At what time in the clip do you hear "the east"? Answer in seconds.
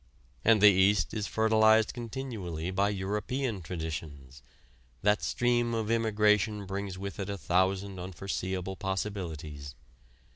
0.61-1.13